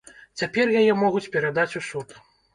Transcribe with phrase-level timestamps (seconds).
[0.39, 2.19] Цяпер яе могуць перадаць у суд.